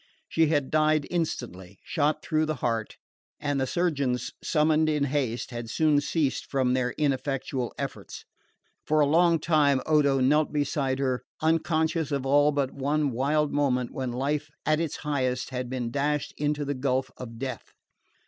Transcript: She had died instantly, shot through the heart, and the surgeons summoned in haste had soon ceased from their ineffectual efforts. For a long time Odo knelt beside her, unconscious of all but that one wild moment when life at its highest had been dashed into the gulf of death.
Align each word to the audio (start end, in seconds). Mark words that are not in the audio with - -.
She 0.27 0.47
had 0.47 0.71
died 0.71 1.05
instantly, 1.11 1.77
shot 1.83 2.23
through 2.23 2.47
the 2.47 2.55
heart, 2.65 2.97
and 3.39 3.61
the 3.61 3.67
surgeons 3.67 4.33
summoned 4.43 4.89
in 4.89 5.03
haste 5.03 5.51
had 5.51 5.69
soon 5.69 6.01
ceased 6.01 6.47
from 6.49 6.73
their 6.73 6.93
ineffectual 6.97 7.71
efforts. 7.77 8.25
For 8.83 8.99
a 8.99 9.05
long 9.05 9.37
time 9.37 9.79
Odo 9.85 10.19
knelt 10.19 10.51
beside 10.51 10.97
her, 10.97 11.21
unconscious 11.39 12.11
of 12.11 12.25
all 12.25 12.51
but 12.51 12.69
that 12.69 12.75
one 12.81 13.11
wild 13.11 13.53
moment 13.53 13.91
when 13.91 14.11
life 14.11 14.49
at 14.65 14.79
its 14.79 14.95
highest 15.05 15.51
had 15.51 15.69
been 15.69 15.91
dashed 15.91 16.33
into 16.35 16.65
the 16.65 16.73
gulf 16.73 17.11
of 17.17 17.37
death. 17.37 17.71